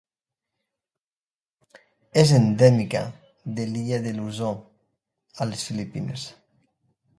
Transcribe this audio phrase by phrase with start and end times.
[2.21, 3.03] És endèmica
[3.59, 4.59] de l'illa de Luzon,
[5.45, 6.29] a les Filipines.